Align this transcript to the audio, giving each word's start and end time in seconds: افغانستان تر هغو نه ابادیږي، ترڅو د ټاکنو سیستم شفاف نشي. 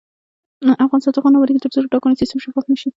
افغانستان 0.85 1.11
تر 1.13 1.19
هغو 1.21 1.29
نه 1.33 1.37
ابادیږي، 1.39 1.61
ترڅو 1.63 1.77
د 1.81 1.87
ټاکنو 1.93 2.19
سیستم 2.21 2.39
شفاف 2.45 2.65
نشي. 2.71 2.89